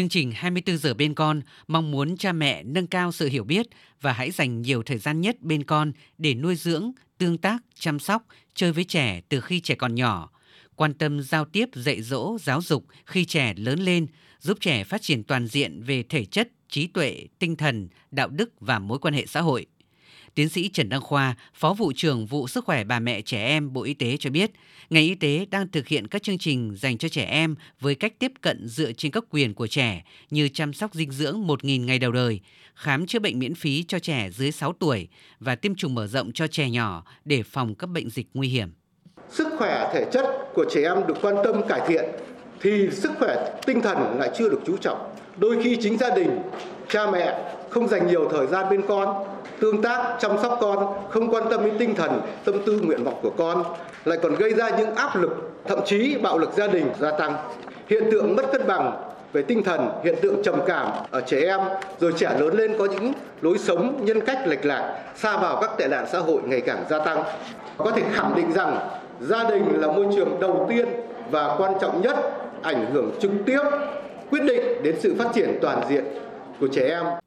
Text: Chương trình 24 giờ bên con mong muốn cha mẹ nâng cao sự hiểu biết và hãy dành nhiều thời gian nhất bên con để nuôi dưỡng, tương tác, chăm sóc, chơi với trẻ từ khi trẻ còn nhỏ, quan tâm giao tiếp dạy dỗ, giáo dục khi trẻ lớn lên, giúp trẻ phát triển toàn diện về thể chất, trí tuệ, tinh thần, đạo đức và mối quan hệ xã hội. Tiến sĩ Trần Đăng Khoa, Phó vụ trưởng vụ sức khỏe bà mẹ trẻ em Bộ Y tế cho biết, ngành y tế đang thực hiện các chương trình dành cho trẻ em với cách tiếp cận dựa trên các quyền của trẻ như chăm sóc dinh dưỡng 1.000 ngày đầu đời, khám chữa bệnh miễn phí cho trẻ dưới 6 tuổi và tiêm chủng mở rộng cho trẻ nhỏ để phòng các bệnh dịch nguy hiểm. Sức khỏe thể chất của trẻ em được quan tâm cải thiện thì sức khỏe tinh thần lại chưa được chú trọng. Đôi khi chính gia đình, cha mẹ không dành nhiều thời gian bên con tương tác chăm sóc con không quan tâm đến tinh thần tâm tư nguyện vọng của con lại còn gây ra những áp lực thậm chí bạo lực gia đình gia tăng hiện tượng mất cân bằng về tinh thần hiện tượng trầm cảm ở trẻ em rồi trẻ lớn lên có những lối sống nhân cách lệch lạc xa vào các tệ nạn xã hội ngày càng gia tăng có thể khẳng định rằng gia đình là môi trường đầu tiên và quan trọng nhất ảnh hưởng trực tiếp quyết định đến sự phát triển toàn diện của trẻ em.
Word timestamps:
Chương 0.00 0.08
trình 0.08 0.32
24 0.34 0.78
giờ 0.78 0.94
bên 0.94 1.14
con 1.14 1.40
mong 1.68 1.90
muốn 1.90 2.16
cha 2.16 2.32
mẹ 2.32 2.62
nâng 2.62 2.86
cao 2.86 3.12
sự 3.12 3.28
hiểu 3.28 3.44
biết 3.44 3.66
và 4.00 4.12
hãy 4.12 4.30
dành 4.30 4.62
nhiều 4.62 4.82
thời 4.82 4.98
gian 4.98 5.20
nhất 5.20 5.42
bên 5.42 5.64
con 5.64 5.92
để 6.18 6.34
nuôi 6.34 6.56
dưỡng, 6.56 6.92
tương 7.18 7.38
tác, 7.38 7.62
chăm 7.74 7.98
sóc, 7.98 8.26
chơi 8.54 8.72
với 8.72 8.84
trẻ 8.84 9.20
từ 9.28 9.40
khi 9.40 9.60
trẻ 9.60 9.74
còn 9.74 9.94
nhỏ, 9.94 10.30
quan 10.76 10.94
tâm 10.94 11.22
giao 11.22 11.44
tiếp 11.44 11.68
dạy 11.74 12.02
dỗ, 12.02 12.38
giáo 12.40 12.62
dục 12.62 12.86
khi 13.06 13.24
trẻ 13.24 13.54
lớn 13.56 13.80
lên, 13.80 14.06
giúp 14.38 14.58
trẻ 14.60 14.84
phát 14.84 15.02
triển 15.02 15.24
toàn 15.24 15.46
diện 15.46 15.82
về 15.82 16.02
thể 16.02 16.24
chất, 16.24 16.48
trí 16.68 16.86
tuệ, 16.86 17.26
tinh 17.38 17.56
thần, 17.56 17.88
đạo 18.10 18.28
đức 18.28 18.60
và 18.60 18.78
mối 18.78 18.98
quan 18.98 19.14
hệ 19.14 19.26
xã 19.26 19.40
hội. 19.40 19.66
Tiến 20.34 20.48
sĩ 20.48 20.68
Trần 20.68 20.88
Đăng 20.88 21.00
Khoa, 21.00 21.34
Phó 21.54 21.74
vụ 21.74 21.92
trưởng 21.96 22.26
vụ 22.26 22.48
sức 22.48 22.64
khỏe 22.64 22.84
bà 22.84 23.00
mẹ 23.00 23.22
trẻ 23.22 23.44
em 23.44 23.72
Bộ 23.72 23.82
Y 23.82 23.94
tế 23.94 24.16
cho 24.16 24.30
biết, 24.30 24.50
ngành 24.90 25.02
y 25.02 25.14
tế 25.14 25.46
đang 25.50 25.68
thực 25.68 25.88
hiện 25.88 26.06
các 26.06 26.22
chương 26.22 26.38
trình 26.38 26.76
dành 26.76 26.98
cho 26.98 27.08
trẻ 27.08 27.24
em 27.24 27.54
với 27.80 27.94
cách 27.94 28.12
tiếp 28.18 28.32
cận 28.40 28.68
dựa 28.68 28.92
trên 28.92 29.12
các 29.12 29.24
quyền 29.30 29.54
của 29.54 29.66
trẻ 29.66 30.04
như 30.30 30.48
chăm 30.48 30.72
sóc 30.72 30.94
dinh 30.94 31.10
dưỡng 31.10 31.46
1.000 31.46 31.84
ngày 31.84 31.98
đầu 31.98 32.12
đời, 32.12 32.40
khám 32.74 33.06
chữa 33.06 33.18
bệnh 33.18 33.38
miễn 33.38 33.54
phí 33.54 33.84
cho 33.88 33.98
trẻ 33.98 34.30
dưới 34.30 34.52
6 34.52 34.72
tuổi 34.72 35.08
và 35.40 35.54
tiêm 35.54 35.74
chủng 35.74 35.94
mở 35.94 36.06
rộng 36.06 36.32
cho 36.32 36.46
trẻ 36.46 36.70
nhỏ 36.70 37.04
để 37.24 37.42
phòng 37.42 37.74
các 37.74 37.86
bệnh 37.86 38.10
dịch 38.10 38.26
nguy 38.34 38.48
hiểm. 38.48 38.68
Sức 39.30 39.48
khỏe 39.58 39.90
thể 39.94 40.04
chất 40.12 40.26
của 40.54 40.64
trẻ 40.74 40.82
em 40.82 41.06
được 41.08 41.14
quan 41.22 41.34
tâm 41.44 41.68
cải 41.68 41.80
thiện 41.88 42.04
thì 42.60 42.90
sức 42.90 43.10
khỏe 43.18 43.50
tinh 43.66 43.82
thần 43.82 44.16
lại 44.18 44.30
chưa 44.34 44.48
được 44.48 44.60
chú 44.66 44.76
trọng. 44.76 44.98
Đôi 45.36 45.58
khi 45.62 45.76
chính 45.76 45.98
gia 45.98 46.10
đình, 46.10 46.42
cha 46.88 47.10
mẹ 47.10 47.38
không 47.70 47.88
dành 47.88 48.06
nhiều 48.06 48.28
thời 48.32 48.46
gian 48.46 48.66
bên 48.70 48.82
con 48.88 49.24
tương 49.60 49.82
tác 49.82 50.16
chăm 50.20 50.30
sóc 50.42 50.58
con 50.60 50.86
không 51.10 51.34
quan 51.34 51.44
tâm 51.50 51.64
đến 51.64 51.74
tinh 51.78 51.94
thần 51.94 52.20
tâm 52.44 52.54
tư 52.66 52.80
nguyện 52.82 53.04
vọng 53.04 53.18
của 53.22 53.30
con 53.30 53.64
lại 54.04 54.18
còn 54.22 54.34
gây 54.34 54.54
ra 54.54 54.68
những 54.78 54.94
áp 54.94 55.16
lực 55.16 55.52
thậm 55.66 55.78
chí 55.86 56.16
bạo 56.22 56.38
lực 56.38 56.50
gia 56.56 56.66
đình 56.66 56.86
gia 57.00 57.10
tăng 57.10 57.36
hiện 57.88 58.04
tượng 58.10 58.36
mất 58.36 58.42
cân 58.52 58.66
bằng 58.66 59.02
về 59.32 59.42
tinh 59.42 59.62
thần 59.62 59.88
hiện 60.04 60.14
tượng 60.22 60.42
trầm 60.42 60.60
cảm 60.66 60.90
ở 61.10 61.20
trẻ 61.20 61.40
em 61.40 61.60
rồi 62.00 62.12
trẻ 62.16 62.36
lớn 62.38 62.54
lên 62.54 62.78
có 62.78 62.84
những 62.84 63.12
lối 63.40 63.58
sống 63.58 64.04
nhân 64.04 64.20
cách 64.20 64.38
lệch 64.46 64.64
lạc 64.64 64.98
xa 65.16 65.36
vào 65.36 65.58
các 65.60 65.70
tệ 65.78 65.88
nạn 65.88 66.06
xã 66.12 66.18
hội 66.18 66.40
ngày 66.44 66.60
càng 66.60 66.84
gia 66.90 67.04
tăng 67.04 67.22
có 67.78 67.90
thể 67.90 68.02
khẳng 68.12 68.32
định 68.36 68.52
rằng 68.52 68.78
gia 69.20 69.44
đình 69.44 69.80
là 69.80 69.86
môi 69.86 70.06
trường 70.16 70.40
đầu 70.40 70.66
tiên 70.68 70.88
và 71.30 71.54
quan 71.58 71.72
trọng 71.80 72.02
nhất 72.02 72.16
ảnh 72.62 72.92
hưởng 72.92 73.12
trực 73.20 73.30
tiếp 73.46 73.60
quyết 74.30 74.42
định 74.44 74.82
đến 74.82 74.96
sự 75.00 75.14
phát 75.18 75.30
triển 75.34 75.58
toàn 75.62 75.82
diện 75.88 76.04
của 76.60 76.68
trẻ 76.68 76.88
em. 76.88 77.20